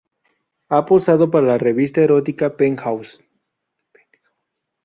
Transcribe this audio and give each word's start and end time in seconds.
Ha 0.69 0.83
posado 0.87 1.29
para 1.29 1.45
la 1.45 1.59
revista 1.59 2.01
erótica 2.01 2.57
Penthouse. 2.57 3.23